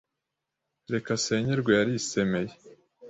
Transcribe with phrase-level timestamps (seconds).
[0.93, 2.53] Reka asenyerwe yarisemeye